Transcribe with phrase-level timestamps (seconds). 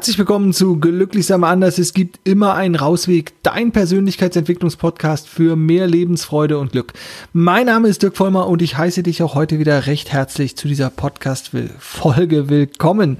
[0.00, 1.76] Herzlich willkommen zu Glücklichsam anders.
[1.76, 6.94] Es gibt immer einen Rausweg, dein Persönlichkeitsentwicklungspodcast für mehr Lebensfreude und Glück.
[7.34, 10.68] Mein Name ist Dirk Vollmer und ich heiße dich auch heute wieder recht herzlich zu
[10.68, 13.18] dieser Podcast-Folge willkommen.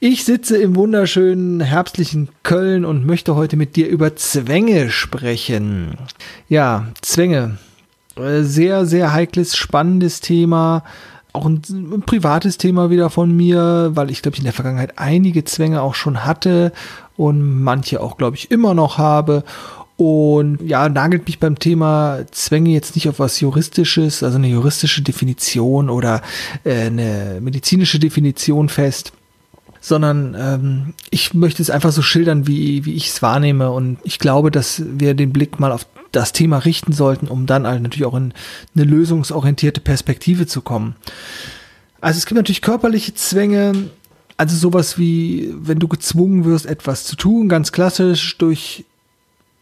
[0.00, 5.98] Ich sitze im wunderschönen herbstlichen Köln und möchte heute mit dir über Zwänge sprechen.
[6.48, 7.58] Ja, Zwänge.
[8.16, 10.82] Äh, sehr, sehr heikles, spannendes Thema
[11.38, 14.94] auch ein, ein, privates Thema wieder von mir, weil ich glaube ich in der Vergangenheit
[14.96, 16.72] einige Zwänge auch schon hatte
[17.16, 19.44] und manche auch glaube ich immer noch habe.
[19.96, 25.02] Und ja, nagelt mich beim Thema Zwänge jetzt nicht auf was Juristisches, also eine juristische
[25.02, 26.22] Definition oder
[26.62, 29.12] äh, eine medizinische Definition fest,
[29.80, 33.72] sondern ähm, ich möchte es einfach so schildern, wie, wie ich es wahrnehme.
[33.72, 37.66] Und ich glaube, dass wir den Blick mal auf das Thema richten sollten, um dann
[37.66, 38.32] halt natürlich auch in
[38.74, 40.96] eine lösungsorientierte Perspektive zu kommen.
[42.00, 43.90] Also es gibt natürlich körperliche Zwänge,
[44.36, 48.84] also sowas wie, wenn du gezwungen wirst, etwas zu tun, ganz klassisch durch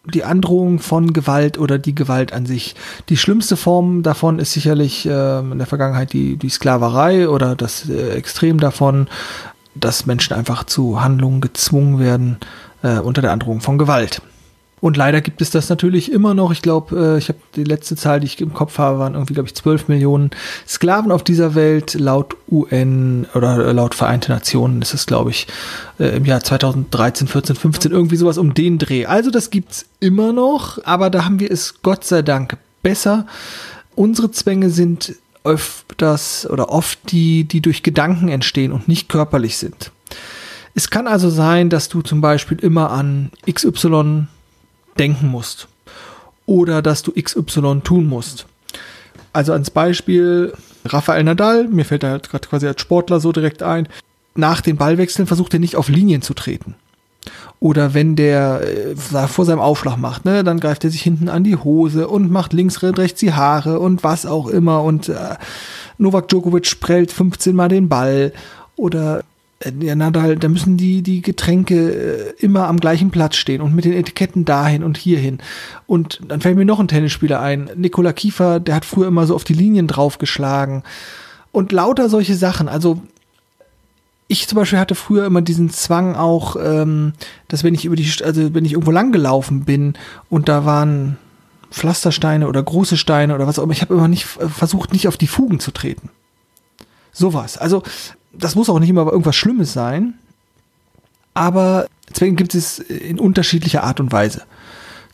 [0.04, 2.76] die Androhung von Gewalt oder die Gewalt an sich.
[3.08, 7.88] Die schlimmste Form davon ist sicherlich äh, in der Vergangenheit die, die Sklaverei oder das
[7.88, 9.08] äh, Extrem davon,
[9.74, 12.36] dass Menschen einfach zu Handlungen gezwungen werden
[12.82, 14.22] äh, unter der Androhung von Gewalt.
[14.80, 16.52] Und leider gibt es das natürlich immer noch.
[16.52, 19.32] Ich glaube, äh, ich habe die letzte Zahl, die ich im Kopf habe, waren irgendwie,
[19.32, 20.30] glaube ich, 12 Millionen
[20.68, 21.94] Sklaven auf dieser Welt.
[21.94, 25.46] Laut UN oder laut Vereinte Nationen ist es, glaube ich,
[25.98, 29.06] äh, im Jahr 2013, 14, 15 irgendwie sowas um den Dreh.
[29.06, 33.26] Also das gibt's immer noch, aber da haben wir es Gott sei Dank besser.
[33.94, 39.90] Unsere Zwänge sind öfters oder oft die, die durch Gedanken entstehen und nicht körperlich sind.
[40.74, 44.26] Es kann also sein, dass du zum Beispiel immer an XY
[44.98, 45.68] denken musst
[46.46, 48.46] oder dass du XY tun musst.
[49.32, 50.52] Also als Beispiel
[50.84, 53.88] Rafael Nadal, mir fällt da gerade quasi als Sportler so direkt ein,
[54.34, 56.74] nach den Ballwechseln versucht er nicht auf Linien zu treten.
[57.58, 61.42] Oder wenn der äh, vor seinem Aufschlag macht, ne, dann greift er sich hinten an
[61.42, 64.82] die Hose und macht links, rechts die Haare und was auch immer.
[64.82, 65.36] Und äh,
[65.98, 68.32] Novak Djokovic prellt 15 Mal den Ball.
[68.76, 69.24] Oder
[69.80, 73.84] ja, Nadal, da müssen die, die Getränke äh, immer am gleichen Platz stehen und mit
[73.84, 75.38] den Etiketten dahin und hierhin.
[75.86, 77.70] Und dann fällt mir noch ein Tennisspieler ein.
[77.76, 80.82] Nikola Kiefer, der hat früher immer so auf die Linien draufgeschlagen.
[81.52, 82.68] Und lauter solche Sachen.
[82.68, 83.00] Also,
[84.28, 87.12] ich zum Beispiel hatte früher immer diesen Zwang auch, ähm,
[87.48, 89.94] dass wenn ich über die, also wenn ich irgendwo lang gelaufen bin
[90.28, 91.16] und da waren
[91.70, 95.16] Pflastersteine oder große Steine oder was auch immer, ich habe immer nicht versucht, nicht auf
[95.16, 96.10] die Fugen zu treten.
[97.12, 97.56] Sowas.
[97.56, 97.82] Also
[98.38, 100.14] das muss auch nicht immer irgendwas Schlimmes sein,
[101.34, 104.42] aber Zwänge gibt es in unterschiedlicher Art und Weise.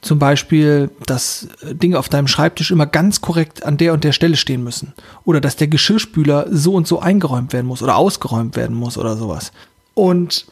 [0.02, 4.36] Zum Beispiel, dass Dinge auf deinem Schreibtisch immer ganz korrekt an der und der Stelle
[4.36, 4.94] stehen müssen.
[5.24, 9.16] Oder dass der Geschirrspüler so und so eingeräumt werden muss oder ausgeräumt werden muss oder
[9.16, 9.52] sowas.
[9.94, 10.46] Und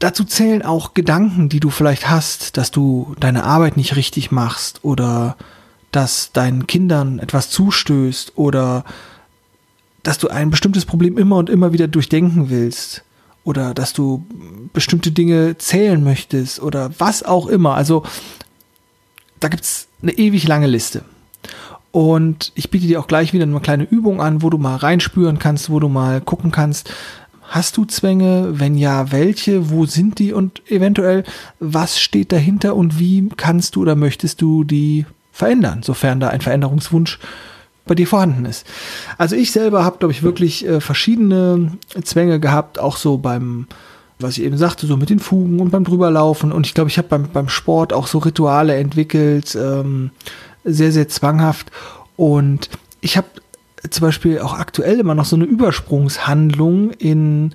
[0.00, 4.80] dazu zählen auch Gedanken, die du vielleicht hast, dass du deine Arbeit nicht richtig machst
[4.82, 5.36] oder
[5.92, 8.84] dass deinen Kindern etwas zustößt oder
[10.02, 13.04] dass du ein bestimmtes Problem immer und immer wieder durchdenken willst
[13.44, 14.24] oder dass du
[14.72, 17.74] bestimmte Dinge zählen möchtest oder was auch immer.
[17.74, 18.04] Also
[19.40, 21.02] da gibt es eine ewig lange Liste.
[21.90, 25.38] Und ich biete dir auch gleich wieder eine kleine Übung an, wo du mal reinspüren
[25.38, 26.92] kannst, wo du mal gucken kannst,
[27.48, 28.60] hast du Zwänge?
[28.60, 29.70] Wenn ja, welche?
[29.70, 30.32] Wo sind die?
[30.32, 31.24] Und eventuell,
[31.58, 36.40] was steht dahinter und wie kannst du oder möchtest du die verändern, sofern da ein
[36.40, 37.18] Veränderungswunsch
[37.88, 38.66] bei dir vorhanden ist.
[39.18, 41.72] Also ich selber habe, glaube ich, wirklich äh, verschiedene
[42.04, 43.66] Zwänge gehabt, auch so beim,
[44.20, 46.52] was ich eben sagte, so mit den Fugen und beim drüberlaufen.
[46.52, 50.10] Und ich glaube, ich habe beim, beim Sport auch so Rituale entwickelt, ähm,
[50.64, 51.72] sehr, sehr zwanghaft.
[52.16, 53.28] Und ich habe
[53.90, 57.54] zum Beispiel auch aktuell immer noch so eine Übersprungshandlung in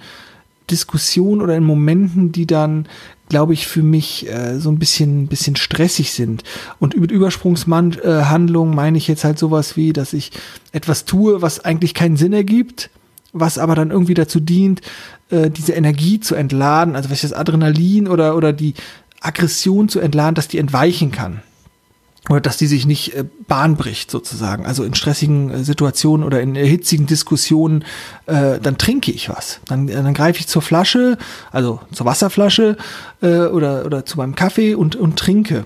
[0.69, 2.87] Diskussionen oder in Momenten, die dann
[3.33, 6.43] glaube ich, für mich äh, so ein bisschen, bisschen stressig sind.
[6.77, 10.29] Und mit Übersprungshandlungen meine ich jetzt halt sowas wie, dass ich
[10.71, 12.91] etwas tue, was eigentlich keinen Sinn ergibt,
[13.31, 14.81] was aber dann irgendwie dazu dient,
[15.31, 18.75] äh, diese Energie zu entladen, also was das Adrenalin oder, oder die
[19.19, 21.41] Aggression zu entladen, dass die entweichen kann
[22.29, 24.65] oder dass die sich nicht äh, Bahn bricht sozusagen.
[24.65, 27.83] Also in stressigen äh, Situationen oder in hitzigen Diskussionen,
[28.27, 29.59] äh, dann trinke ich was.
[29.65, 31.17] Dann, äh, dann greife ich zur Flasche,
[31.51, 32.77] also zur Wasserflasche
[33.21, 35.65] äh, oder, oder zu meinem Kaffee und, und trinke.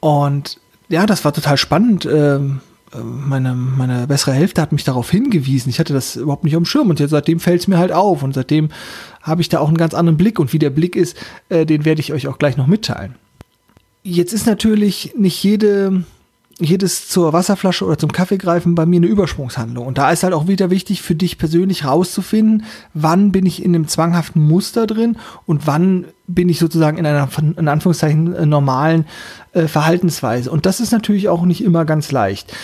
[0.00, 0.58] Und
[0.88, 2.06] ja, das war total spannend.
[2.06, 2.60] Ähm,
[2.94, 5.68] äh, meine, meine bessere Hälfte hat mich darauf hingewiesen.
[5.68, 8.22] Ich hatte das überhaupt nicht dem Schirm und jetzt, seitdem fällt es mir halt auf
[8.22, 8.70] und seitdem
[9.20, 11.16] habe ich da auch einen ganz anderen Blick und wie der Blick ist,
[11.50, 13.16] äh, den werde ich euch auch gleich noch mitteilen.
[14.04, 16.04] Jetzt ist natürlich nicht jede
[16.58, 19.86] jedes zur Wasserflasche oder zum Kaffee greifen bei mir eine Übersprungshandlung.
[19.86, 23.74] Und da ist halt auch wieder wichtig für dich persönlich rauszufinden, wann bin ich in
[23.74, 25.16] einem zwanghaften Muster drin
[25.46, 29.06] und wann bin ich sozusagen in einer, in Anführungszeichen, äh, normalen
[29.52, 30.50] äh, Verhaltensweise.
[30.50, 32.54] Und das ist natürlich auch nicht immer ganz leicht.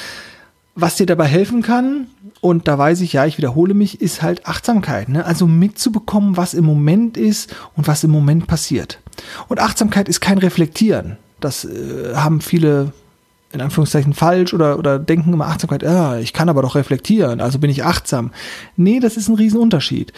[0.76, 2.06] Was dir dabei helfen kann,
[2.40, 5.08] und da weiß ich, ja, ich wiederhole mich, ist halt Achtsamkeit.
[5.08, 5.26] Ne?
[5.26, 9.00] Also mitzubekommen, was im Moment ist und was im Moment passiert.
[9.48, 11.18] Und Achtsamkeit ist kein Reflektieren.
[11.40, 12.92] Das äh, haben viele
[13.52, 17.58] in Anführungszeichen falsch oder, oder denken immer Achtsamkeit, ja, ich kann aber doch reflektieren, also
[17.58, 18.30] bin ich achtsam.
[18.76, 20.12] Nee, das ist ein Riesenunterschied.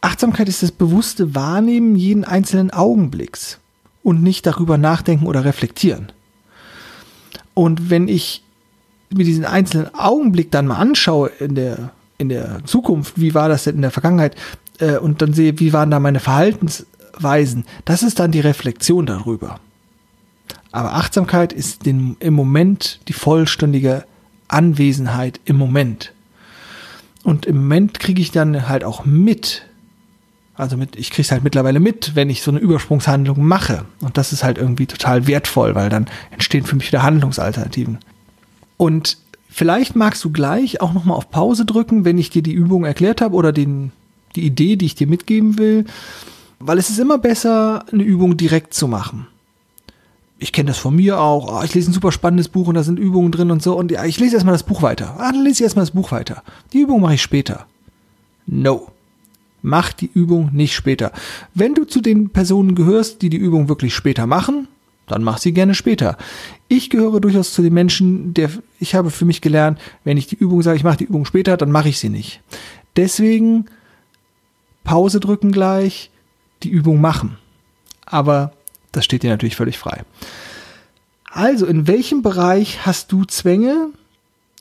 [0.00, 3.58] Achtsamkeit ist das bewusste Wahrnehmen jeden einzelnen Augenblicks
[4.02, 6.10] und nicht darüber nachdenken oder reflektieren.
[7.54, 8.42] Und wenn ich
[9.12, 13.64] mir diesen einzelnen Augenblick dann mal anschaue in der, in der Zukunft, wie war das
[13.64, 14.36] denn in der Vergangenheit,
[14.78, 19.60] äh, und dann sehe, wie waren da meine Verhaltensweisen, das ist dann die Reflexion darüber.
[20.72, 24.04] Aber Achtsamkeit ist den, im Moment die vollständige
[24.48, 26.12] Anwesenheit im Moment.
[27.22, 29.62] Und im Moment kriege ich dann halt auch mit,
[30.54, 33.84] also mit, ich kriege es halt mittlerweile mit, wenn ich so eine Übersprungshandlung mache.
[34.00, 37.98] Und das ist halt irgendwie total wertvoll, weil dann entstehen für mich wieder Handlungsalternativen.
[38.76, 39.18] Und
[39.48, 43.20] vielleicht magst du gleich auch nochmal auf Pause drücken, wenn ich dir die Übung erklärt
[43.20, 43.92] habe oder den,
[44.36, 45.84] die Idee, die ich dir mitgeben will.
[46.60, 49.26] Weil es ist immer besser, eine Übung direkt zu machen
[50.40, 51.60] ich kenne das von mir auch.
[51.60, 53.76] Oh, ich lese ein super spannendes Buch und da sind Übungen drin und so.
[53.76, 55.16] Und ja, ich lese erstmal das Buch weiter.
[55.18, 56.42] Ah, dann lese ich erstmal das Buch weiter.
[56.72, 57.66] Die Übung mache ich später.
[58.46, 58.88] No.
[59.62, 61.12] Mach die Übung nicht später.
[61.54, 64.66] Wenn du zu den Personen gehörst, die die Übung wirklich später machen,
[65.06, 66.16] dann mach sie gerne später.
[66.68, 70.36] Ich gehöre durchaus zu den Menschen, der ich habe für mich gelernt, wenn ich die
[70.36, 72.40] Übung sage, ich mache die Übung später, dann mache ich sie nicht.
[72.96, 73.66] Deswegen
[74.84, 76.10] Pause drücken gleich,
[76.62, 77.36] die Übung machen.
[78.06, 78.52] Aber
[78.92, 80.02] das steht dir natürlich völlig frei.
[81.30, 83.90] Also, in welchem Bereich hast du Zwänge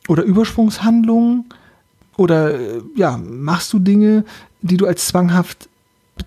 [0.07, 1.45] oder Übersprungshandlungen
[2.15, 4.23] oder äh, ja, machst du Dinge,
[4.61, 5.69] die du als zwanghaft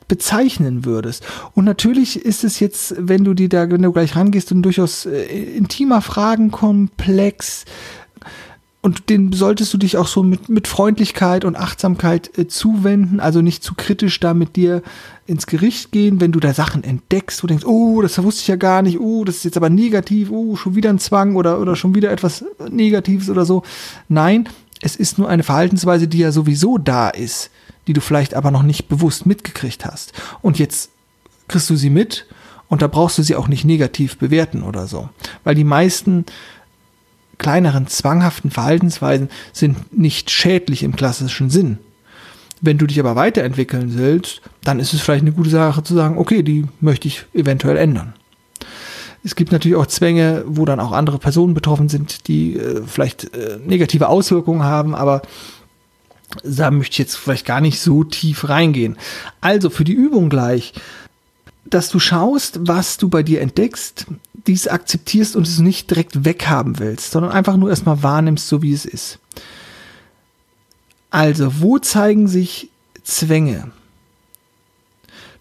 [0.09, 1.25] bezeichnen würdest.
[1.55, 5.07] Und natürlich ist es jetzt, wenn du die da, wenn du gleich rangehst, ein durchaus
[5.07, 5.23] äh,
[5.57, 7.65] intimer Fragenkomplex,
[8.83, 13.41] und den solltest du dich auch so mit, mit Freundlichkeit und Achtsamkeit äh, zuwenden, also
[13.41, 14.83] nicht zu kritisch da mit dir
[15.25, 18.49] ins Gericht gehen, wenn du da Sachen entdeckst, wo du denkst, oh, das wusste ich
[18.49, 21.61] ja gar nicht, oh, das ist jetzt aber negativ, oh, schon wieder ein Zwang oder,
[21.61, 23.63] oder schon wieder etwas Negatives oder so.
[24.09, 24.49] Nein,
[24.81, 27.51] es ist nur eine Verhaltensweise, die ja sowieso da ist,
[27.87, 30.13] die du vielleicht aber noch nicht bewusst mitgekriegt hast.
[30.43, 30.91] Und jetzt
[31.47, 32.27] kriegst du sie mit
[32.69, 35.09] und da brauchst du sie auch nicht negativ bewerten oder so.
[35.45, 36.25] Weil die meisten
[37.43, 41.79] kleineren zwanghaften Verhaltensweisen sind nicht schädlich im klassischen Sinn.
[42.61, 46.17] Wenn du dich aber weiterentwickeln willst, dann ist es vielleicht eine gute Sache zu sagen,
[46.17, 48.15] okay, die möchte ich eventuell ändern.
[49.25, 53.35] Es gibt natürlich auch Zwänge, wo dann auch andere Personen betroffen sind, die äh, vielleicht
[53.35, 55.23] äh, negative Auswirkungen haben, aber
[56.45, 58.97] da möchte ich jetzt vielleicht gar nicht so tief reingehen.
[59.41, 60.73] Also für die Übung gleich,
[61.65, 64.07] dass du schaust, was du bei dir entdeckst,
[64.47, 68.73] dies akzeptierst und es nicht direkt weghaben willst, sondern einfach nur erstmal wahrnimmst, so wie
[68.73, 69.19] es ist.
[71.11, 72.71] Also, wo zeigen sich
[73.03, 73.71] Zwänge?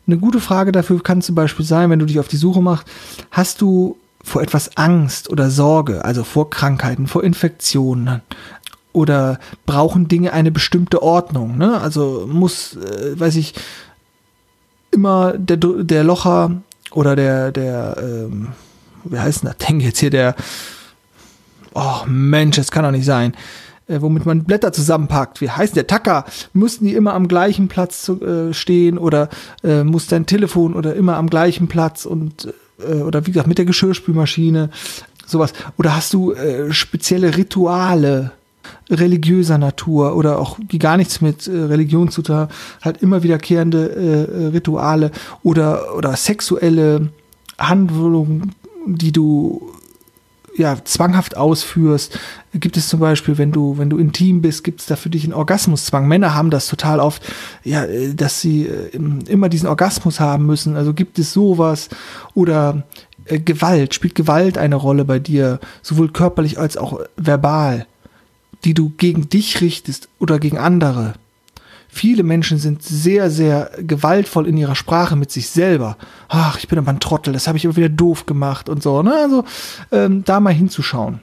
[0.07, 2.87] Eine gute Frage dafür kann zum Beispiel sein, wenn du dich auf die Suche machst,
[3.29, 8.21] hast du vor etwas Angst oder Sorge, also vor Krankheiten, vor Infektionen,
[8.93, 11.57] oder brauchen Dinge eine bestimmte Ordnung?
[11.57, 11.79] Ne?
[11.79, 13.53] Also muss, äh, weiß ich,
[14.91, 18.49] immer der, der Locher oder der, der, ähm,
[19.03, 20.35] wie heißt denn das Ding jetzt hier, der,
[21.73, 23.33] oh Mensch, das kann doch nicht sein,
[23.87, 25.41] äh, womit man Blätter zusammenpackt.
[25.41, 26.25] Wie heißt der Tacker?
[26.53, 29.29] Müssten die immer am gleichen Platz zu, äh, stehen oder
[29.63, 33.57] äh, muss dein Telefon oder immer am gleichen Platz und äh, oder wie gesagt mit
[33.57, 34.69] der Geschirrspülmaschine
[35.25, 38.31] sowas oder hast du äh, spezielle Rituale
[38.89, 42.47] religiöser Natur oder auch die gar nichts mit äh, Religion zu tun
[42.81, 45.11] halt immer wiederkehrende äh, Rituale
[45.43, 47.09] oder oder sexuelle
[47.61, 49.71] Handlungen, die du
[50.57, 52.19] ja, zwanghaft ausführst.
[52.53, 55.23] Gibt es zum Beispiel, wenn du, wenn du intim bist, gibt es da für dich
[55.23, 56.07] einen Orgasmuszwang.
[56.07, 57.23] Männer haben das total oft,
[57.63, 58.89] ja, dass sie äh,
[59.27, 60.75] immer diesen Orgasmus haben müssen.
[60.75, 61.89] Also gibt es sowas
[62.33, 62.83] oder
[63.25, 67.87] äh, Gewalt, spielt Gewalt eine Rolle bei dir, sowohl körperlich als auch verbal,
[68.65, 71.13] die du gegen dich richtest oder gegen andere.
[71.93, 75.97] Viele Menschen sind sehr, sehr gewaltvoll in ihrer Sprache mit sich selber.
[76.29, 79.03] Ach, ich bin aber ein Trottel, das habe ich aber wieder doof gemacht und so.
[79.03, 79.13] Ne?
[79.13, 79.43] Also
[79.91, 81.19] ähm, da mal hinzuschauen.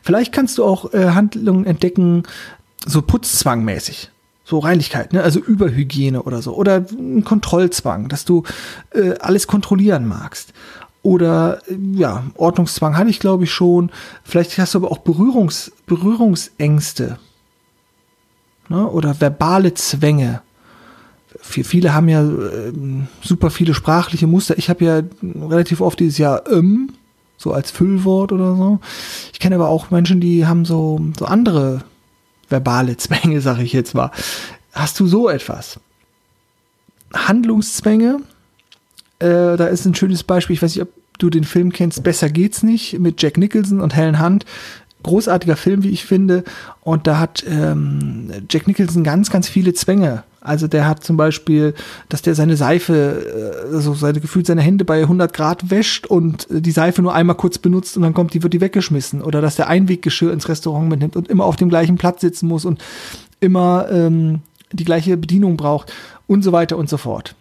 [0.00, 2.22] Vielleicht kannst du auch äh, Handlungen entdecken,
[2.86, 4.12] so putzzwangmäßig.
[4.44, 5.24] So Reinlichkeit, ne?
[5.24, 6.54] also Überhygiene oder so.
[6.54, 8.44] Oder ein Kontrollzwang, dass du
[8.94, 10.52] äh, alles kontrollieren magst.
[11.02, 11.60] Oder
[11.94, 13.90] ja, Ordnungszwang hatte ich, glaube ich, schon.
[14.22, 17.18] Vielleicht hast du aber auch Berührungs, Berührungsängste.
[18.68, 18.86] Ne?
[18.86, 20.42] Oder verbale Zwänge.
[21.40, 22.72] Viele haben ja äh,
[23.22, 24.58] super viele sprachliche Muster.
[24.58, 26.92] Ich habe ja relativ oft dieses Jahr ähm,
[27.36, 28.80] so als Füllwort oder so.
[29.32, 31.82] Ich kenne aber auch Menschen, die haben so, so andere
[32.48, 34.10] verbale Zwänge, sage ich jetzt mal.
[34.72, 35.80] Hast du so etwas?
[37.14, 38.20] Handlungszwänge,
[39.18, 42.28] äh, da ist ein schönes Beispiel, ich weiß nicht, ob du den Film kennst, Besser
[42.28, 44.44] geht's nicht, mit Jack Nicholson und Helen Hunt.
[45.08, 46.44] Großartiger Film, wie ich finde.
[46.82, 50.22] Und da hat ähm, Jack Nicholson ganz, ganz viele Zwänge.
[50.40, 51.74] Also der hat zum Beispiel,
[52.08, 56.46] dass der seine Seife, äh, also seine gefühlt seine Hände bei 100 Grad wäscht und
[56.50, 59.22] die Seife nur einmal kurz benutzt und dann kommt die, wird die weggeschmissen.
[59.22, 62.64] Oder dass der Einweggeschirr ins Restaurant mitnimmt und immer auf dem gleichen Platz sitzen muss
[62.64, 62.82] und
[63.40, 64.40] immer ähm,
[64.72, 65.92] die gleiche Bedienung braucht
[66.26, 67.34] und so weiter und so fort.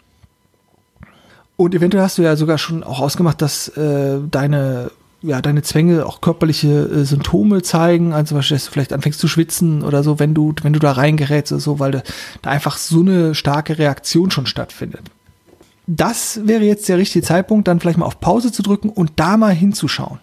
[1.57, 6.05] Und eventuell hast du ja sogar schon auch ausgemacht, dass äh, deine ja, deine Zwänge
[6.05, 10.03] auch körperliche äh, Symptome zeigen, also zum Beispiel, dass du vielleicht anfängst zu schwitzen oder
[10.03, 12.03] so, wenn du, wenn du da reingerätst oder so, weil da,
[12.41, 15.01] da einfach so eine starke Reaktion schon stattfindet.
[15.87, 19.37] Das wäre jetzt der richtige Zeitpunkt, dann vielleicht mal auf Pause zu drücken und da
[19.37, 20.19] mal hinzuschauen.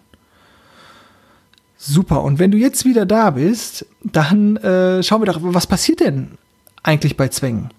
[1.77, 2.23] Super.
[2.23, 6.37] Und wenn du jetzt wieder da bist, dann äh, schauen wir doch, was passiert denn
[6.83, 7.69] eigentlich bei Zwängen?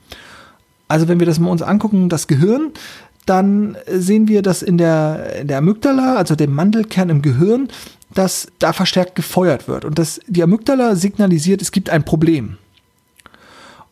[0.88, 2.72] Also wenn wir das mal uns angucken, das Gehirn,
[3.26, 7.68] dann sehen wir, dass in der, in der Amygdala, also dem Mandelkern im Gehirn,
[8.14, 12.56] dass da verstärkt gefeuert wird und dass die Amygdala signalisiert, es gibt ein Problem.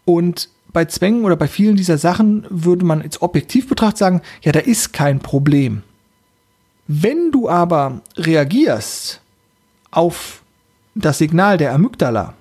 [0.05, 4.53] Und bei Zwängen oder bei vielen dieser Sachen würde man jetzt objektiv betrachtet sagen, ja,
[4.53, 5.83] da ist kein Problem.
[6.87, 9.21] Wenn du aber reagierst
[9.91, 10.43] auf
[10.95, 12.35] das Signal der Amygdala,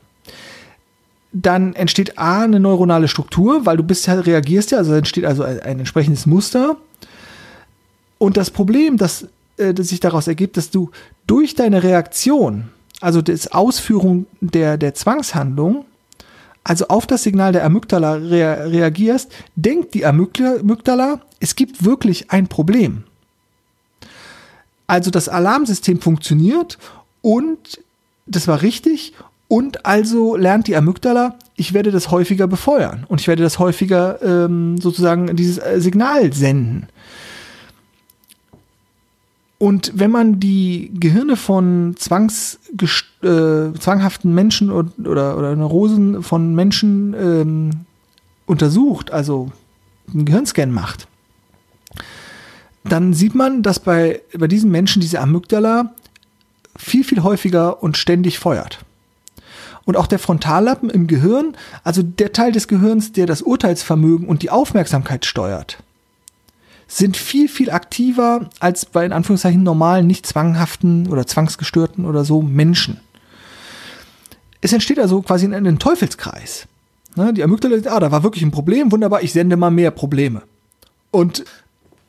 [1.33, 5.43] dann entsteht A, eine neuronale Struktur, weil du bist ja, reagierst ja, also entsteht also
[5.43, 6.77] ein, ein entsprechendes Muster.
[8.19, 10.91] Und das Problem, das, äh, das sich daraus ergibt, dass du
[11.25, 12.69] durch deine Reaktion,
[13.01, 15.85] also das Ausführung der, der Zwangshandlung,
[16.63, 22.47] also auf das Signal der Amygdala rea reagierst, denkt die Amygdala, es gibt wirklich ein
[22.47, 23.03] Problem.
[24.87, 26.77] Also das Alarmsystem funktioniert
[27.21, 27.81] und
[28.25, 29.13] das war richtig
[29.53, 34.19] und also lernt die Amygdala, ich werde das häufiger befeuern und ich werde das häufiger
[34.23, 36.87] ähm, sozusagen dieses äh, Signal senden.
[39.59, 42.61] Und wenn man die Gehirne von Zwangs,
[43.21, 47.69] äh, zwanghaften Menschen oder, oder, oder Neurosen von Menschen ähm,
[48.47, 49.51] untersucht, also
[50.11, 51.07] einen Gehirnscan macht,
[52.85, 55.93] dann sieht man, dass bei, bei diesen Menschen diese Amygdala
[56.75, 58.83] viel, viel häufiger und ständig feuert.
[59.85, 64.41] Und auch der Frontallappen im Gehirn, also der Teil des Gehirns, der das Urteilsvermögen und
[64.41, 65.77] die Aufmerksamkeit steuert,
[66.87, 72.41] sind viel, viel aktiver als bei in Anführungszeichen normalen, nicht zwanghaften oder zwangsgestörten oder so
[72.41, 72.99] Menschen.
[74.61, 76.67] Es entsteht also quasi in einem Teufelskreis.
[77.15, 80.43] Ne, die Amygdala, ah, da war wirklich ein Problem, wunderbar, ich sende mal mehr Probleme.
[81.11, 81.45] Und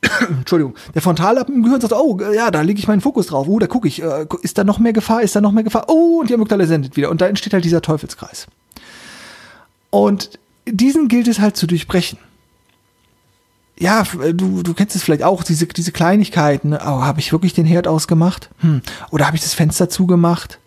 [0.29, 3.47] Entschuldigung, der Frontallappen im Gehirn sagt, oh, ja, da lege ich meinen Fokus drauf.
[3.47, 5.85] Oh, da gucke ich, äh, ist da noch mehr Gefahr, ist da noch mehr Gefahr?
[5.87, 7.09] Oh, und die Amygdala sendet wieder.
[7.09, 8.47] Und da entsteht halt dieser Teufelskreis.
[9.89, 12.19] Und diesen gilt es halt zu durchbrechen.
[13.77, 16.69] Ja, äh, du, du kennst es vielleicht auch, diese, diese Kleinigkeiten.
[16.69, 16.79] Ne?
[16.81, 18.49] Oh, habe ich wirklich den Herd ausgemacht?
[18.59, 18.81] Hm.
[19.11, 20.59] Oder habe ich das Fenster zugemacht?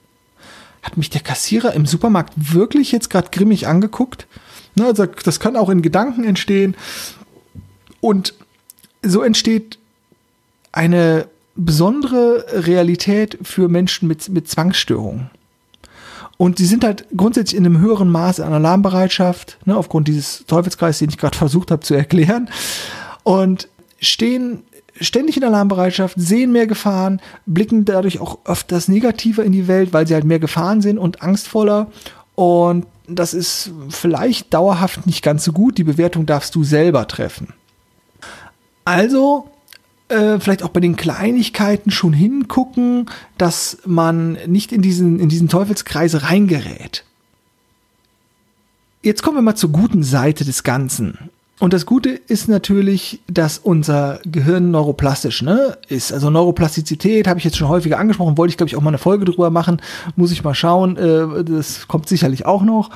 [0.83, 4.27] Hat mich der Kassierer im Supermarkt wirklich jetzt gerade grimmig angeguckt?
[4.75, 6.77] Ne, also das kann auch in Gedanken entstehen.
[8.01, 8.35] Und
[9.03, 9.79] so entsteht
[10.73, 15.31] eine besondere Realität für Menschen mit, mit Zwangsstörungen.
[16.37, 21.01] Und sie sind halt grundsätzlich in einem höheren Maß an Alarmbereitschaft, ne, aufgrund dieses Teufelskreises,
[21.01, 22.49] den ich gerade versucht habe zu erklären.
[23.25, 23.69] Und
[24.01, 24.63] stehen
[25.01, 30.07] ständig in Alarmbereitschaft, sehen mehr Gefahren, blicken dadurch auch öfters negativer in die Welt, weil
[30.07, 31.89] sie halt mehr Gefahren sind und angstvoller.
[32.37, 35.77] Und das ist vielleicht dauerhaft nicht ganz so gut.
[35.77, 37.53] Die Bewertung darfst du selber treffen.
[38.89, 39.51] Also
[40.09, 45.51] äh, vielleicht auch bei den Kleinigkeiten schon hingucken, dass man nicht in diesen, in diesen
[45.51, 47.05] Teufelskreis reingerät.
[49.03, 51.29] Jetzt kommen wir mal zur guten Seite des Ganzen.
[51.61, 56.13] Und das Gute ist natürlich, dass unser Gehirn neuroplastisch ne, ist.
[56.13, 58.99] Also Neuroplastizität habe ich jetzt schon häufiger angesprochen, wollte ich glaube ich auch mal eine
[58.99, 59.83] Folge drüber machen,
[60.15, 62.91] muss ich mal schauen, äh, das kommt sicherlich auch noch.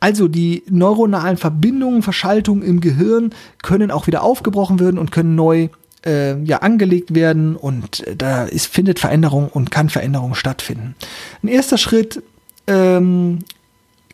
[0.00, 3.30] Also die neuronalen Verbindungen, Verschaltungen im Gehirn
[3.62, 5.68] können auch wieder aufgebrochen werden und können neu
[6.06, 10.94] äh, ja angelegt werden und da ist, findet Veränderung und kann Veränderung stattfinden.
[11.42, 12.22] Ein erster Schritt
[12.66, 13.40] ähm,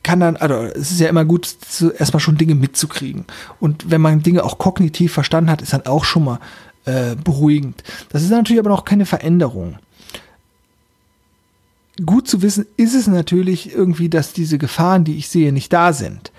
[0.05, 3.25] kann dann, also es ist ja immer gut, zu, erstmal schon Dinge mitzukriegen.
[3.59, 6.39] Und wenn man Dinge auch kognitiv verstanden hat, ist dann auch schon mal
[6.85, 7.83] äh, beruhigend.
[8.11, 9.79] Das ist natürlich aber noch keine Veränderung.
[12.05, 15.93] Gut zu wissen ist es natürlich irgendwie, dass diese Gefahren, die ich sehe, nicht da
[15.93, 16.33] sind.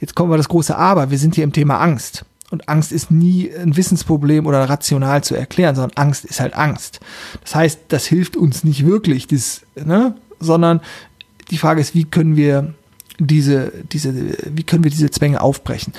[0.00, 1.10] Jetzt kommen wir das große Aber.
[1.10, 2.24] Wir sind hier im Thema Angst.
[2.50, 7.00] Und Angst ist nie ein Wissensproblem oder rational zu erklären, sondern Angst ist halt Angst.
[7.44, 10.16] Das heißt, das hilft uns nicht wirklich, das, ne?
[10.40, 10.80] sondern
[11.50, 12.74] die Frage ist, wie können wir
[13.26, 14.14] diese, diese,
[14.54, 15.92] wie können wir diese Zwänge aufbrechen?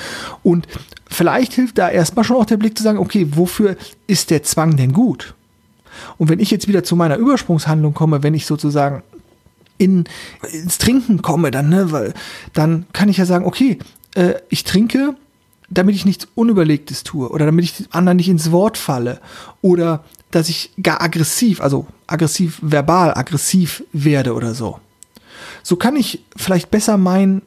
[0.43, 0.67] Und
[1.07, 4.75] vielleicht hilft da erstmal schon auch der Blick zu sagen, okay, wofür ist der Zwang
[4.75, 5.35] denn gut?
[6.17, 9.03] Und wenn ich jetzt wieder zu meiner Übersprungshandlung komme, wenn ich sozusagen
[9.77, 10.05] in,
[10.51, 12.13] ins Trinken komme, dann, ne, weil,
[12.53, 13.79] dann kann ich ja sagen, okay,
[14.15, 15.15] äh, ich trinke,
[15.69, 19.21] damit ich nichts Unüberlegtes tue oder damit ich anderen nicht ins Wort falle
[19.61, 24.79] oder dass ich gar aggressiv, also aggressiv, verbal aggressiv werde oder so.
[25.63, 27.41] So kann ich vielleicht besser mein,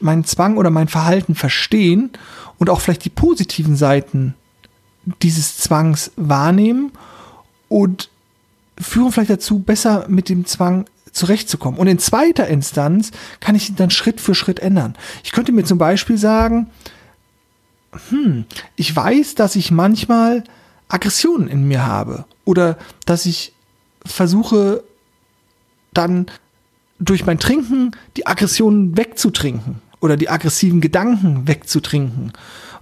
[0.00, 2.10] mein Zwang oder mein Verhalten verstehen
[2.58, 4.34] und auch vielleicht die positiven Seiten
[5.22, 6.92] dieses Zwangs wahrnehmen
[7.68, 8.10] und
[8.78, 11.80] führen vielleicht dazu, besser mit dem Zwang zurechtzukommen.
[11.80, 14.94] Und in zweiter Instanz kann ich ihn dann Schritt für Schritt ändern.
[15.24, 16.70] Ich könnte mir zum Beispiel sagen,
[18.10, 18.44] hm,
[18.76, 20.44] ich weiß, dass ich manchmal
[20.88, 23.52] Aggressionen in mir habe oder dass ich
[24.04, 24.84] versuche
[25.92, 26.26] dann
[26.98, 32.32] durch mein Trinken die Aggressionen wegzutrinken oder die aggressiven Gedanken wegzutrinken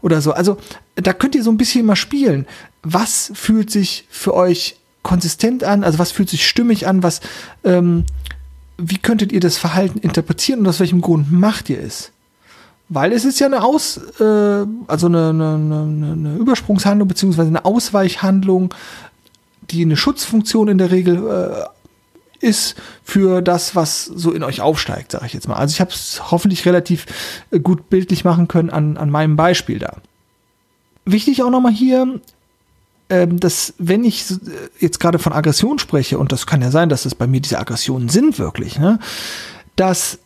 [0.02, 0.32] oder so.
[0.32, 0.58] Also
[0.94, 2.46] da könnt ihr so ein bisschen mal spielen.
[2.82, 5.84] Was fühlt sich für euch konsistent an?
[5.84, 7.02] Also was fühlt sich stimmig an?
[7.02, 7.20] Was,
[7.64, 8.04] ähm,
[8.78, 12.12] wie könntet ihr das Verhalten interpretieren und aus welchem Grund macht ihr es?
[12.88, 17.64] Weil es ist ja eine Aus, äh, also eine, eine, eine, eine Übersprungshandlung beziehungsweise eine
[17.64, 18.72] Ausweichhandlung,
[19.70, 21.64] die eine Schutzfunktion in der Regel äh,
[22.40, 25.54] ist für das, was so in euch aufsteigt, sage ich jetzt mal.
[25.54, 27.06] Also ich habe es hoffentlich relativ
[27.50, 29.96] äh, gut bildlich machen können an, an meinem Beispiel da.
[31.04, 32.20] Wichtig auch nochmal hier,
[33.08, 34.36] ähm, dass wenn ich äh,
[34.80, 37.58] jetzt gerade von Aggression spreche, und das kann ja sein, dass das bei mir diese
[37.58, 38.98] Aggressionen sind wirklich, ne,
[39.76, 40.18] dass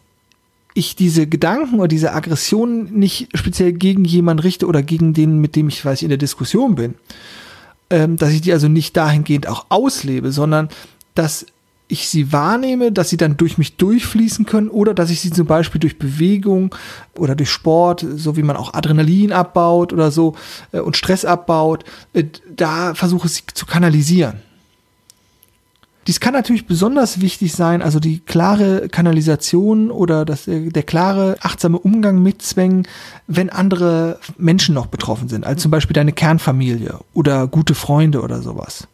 [0.74, 5.56] ich diese Gedanken oder diese Aggressionen nicht speziell gegen jemanden richte oder gegen den, mit
[5.56, 6.94] dem ich, weiß ich, in der Diskussion bin,
[7.90, 10.68] ähm, dass ich die also nicht dahingehend auch auslebe, sondern
[11.14, 11.46] dass
[11.90, 15.46] ich sie wahrnehme, dass sie dann durch mich durchfließen können oder dass ich sie zum
[15.46, 16.74] Beispiel durch Bewegung
[17.18, 20.34] oder durch Sport, so wie man auch Adrenalin abbaut oder so
[20.72, 22.24] äh, und Stress abbaut, äh,
[22.54, 24.42] da versuche sie zu kanalisieren.
[26.06, 31.36] Dies kann natürlich besonders wichtig sein, also die klare Kanalisation oder das, äh, der klare,
[31.40, 32.86] achtsame Umgang mit Zwängen,
[33.26, 38.42] wenn andere Menschen noch betroffen sind, also zum Beispiel deine Kernfamilie oder gute Freunde oder
[38.42, 38.88] sowas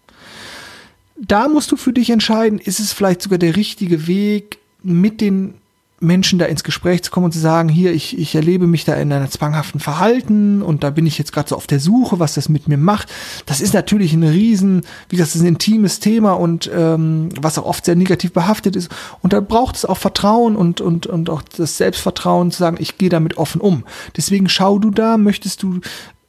[1.19, 5.55] da musst du für dich entscheiden, ist es vielleicht sogar der richtige Weg, mit den
[5.99, 8.95] Menschen da ins Gespräch zu kommen und zu sagen, hier, ich, ich erlebe mich da
[8.95, 12.35] in einer zwanghaften Verhalten und da bin ich jetzt gerade so auf der Suche, was
[12.35, 13.11] das mit mir macht.
[13.47, 17.59] Das ist natürlich ein riesen, wie gesagt, das ist ein intimes Thema und ähm, was
[17.59, 18.91] auch oft sehr negativ behaftet ist.
[19.23, 22.99] Und da braucht es auch Vertrauen und, und, und auch das Selbstvertrauen zu sagen, ich
[22.99, 23.85] gehe damit offen um.
[24.19, 25.81] Deswegen schau du da, möchtest du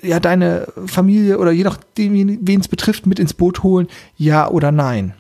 [0.02, 4.72] ja deine Familie oder je nachdem, wen es betrifft, mit ins Boot holen, ja oder
[4.72, 5.14] nein.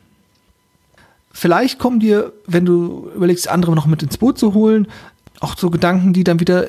[1.31, 4.87] Vielleicht kommen dir, wenn du überlegst, andere noch mit ins Boot zu holen,
[5.39, 6.67] auch so Gedanken, die dann wieder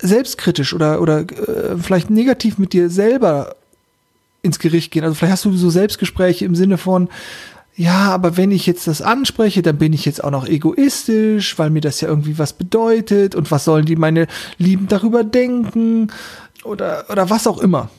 [0.00, 3.56] selbstkritisch oder, oder äh, vielleicht negativ mit dir selber
[4.42, 5.04] ins Gericht gehen.
[5.04, 7.08] Also vielleicht hast du so Selbstgespräche im Sinne von,
[7.74, 11.70] ja, aber wenn ich jetzt das anspreche, dann bin ich jetzt auch noch egoistisch, weil
[11.70, 14.26] mir das ja irgendwie was bedeutet und was sollen die meine
[14.58, 16.08] Lieben darüber denken
[16.64, 17.90] oder, oder was auch immer.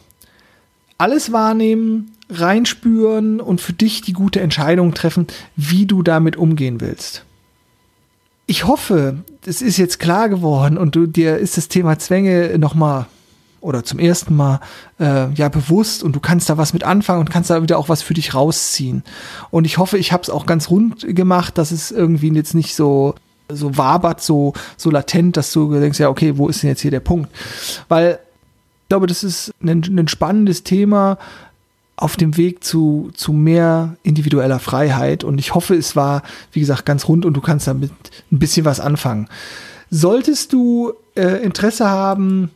[0.98, 7.26] Alles wahrnehmen, reinspüren und für dich die gute Entscheidung treffen, wie du damit umgehen willst.
[8.46, 13.08] Ich hoffe, es ist jetzt klar geworden und du, dir ist das Thema Zwänge nochmal
[13.62, 14.60] oder zum ersten Mal
[15.00, 17.88] äh, ja bewusst und du kannst da was mit anfangen und kannst da wieder auch
[17.88, 19.04] was für dich rausziehen.
[19.52, 22.76] Und ich hoffe, ich habe es auch ganz rund gemacht, dass es irgendwie jetzt nicht
[22.76, 23.16] so
[23.50, 26.92] so wabert, so so latent, dass du denkst, ja okay, wo ist denn jetzt hier
[26.92, 27.30] der Punkt?
[27.88, 28.20] Weil
[28.94, 31.18] glaube, das ist ein, ein spannendes Thema
[31.96, 35.24] auf dem Weg zu, zu mehr individueller Freiheit.
[35.24, 37.92] Und ich hoffe, es war, wie gesagt, ganz rund und du kannst damit
[38.32, 39.30] ein bisschen was anfangen.
[39.90, 42.52] Solltest du äh, Interesse haben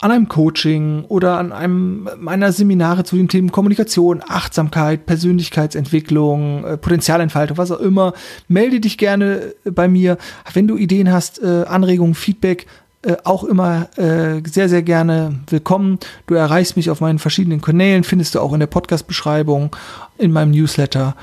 [0.00, 6.76] an einem Coaching oder an einem meiner Seminare zu den Themen Kommunikation, Achtsamkeit, Persönlichkeitsentwicklung, äh,
[6.76, 8.12] Potenzialentfaltung, was auch immer,
[8.46, 10.18] melde dich gerne bei mir.
[10.52, 12.66] Wenn du Ideen hast, äh, Anregungen, Feedback,
[13.04, 15.98] äh, auch immer äh, sehr, sehr gerne willkommen.
[16.26, 19.74] Du erreichst mich auf meinen verschiedenen Kanälen, findest du auch in der Podcast-Beschreibung,
[20.18, 21.14] in meinem Newsletter,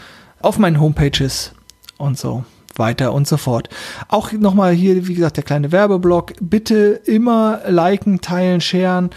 [0.41, 1.54] auf meinen Homepages
[1.98, 2.46] und so
[2.78, 3.70] weiter und so fort.
[4.08, 6.34] Auch nochmal hier, wie gesagt, der kleine Werbeblock.
[6.39, 9.10] Bitte immer liken, teilen, sharen.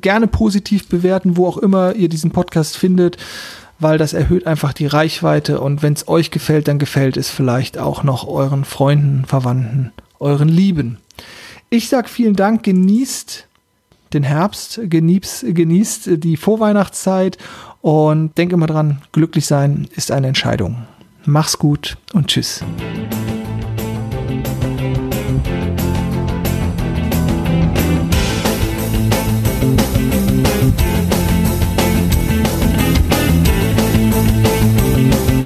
[0.00, 3.16] Gerne positiv bewerten, wo auch immer ihr diesen Podcast findet,
[3.78, 7.78] weil das erhöht einfach die Reichweite und wenn es euch gefällt, dann gefällt es vielleicht
[7.78, 10.98] auch noch euren Freunden, Verwandten, euren Lieben.
[11.72, 13.48] Ich sag vielen Dank, genießt
[14.12, 17.38] den Herbst, genießt, genießt die Vorweihnachtszeit
[17.80, 20.86] und denke immer dran, glücklich sein ist eine Entscheidung.
[21.24, 22.62] Mach's gut und tschüss.